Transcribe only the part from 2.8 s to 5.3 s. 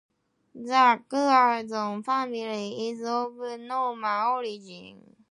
is of Norman origin.